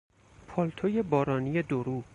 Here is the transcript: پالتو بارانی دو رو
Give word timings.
پالتو 0.47 1.03
بارانی 1.09 1.61
دو 1.61 1.83
رو 1.83 2.03